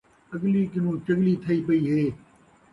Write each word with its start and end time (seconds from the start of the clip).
اڳلی 0.33 0.63
کنوں 0.71 0.95
چڳلی 1.05 1.33
تھئی 1.43 1.59
پئی 1.65 1.81
ہے 1.91 2.05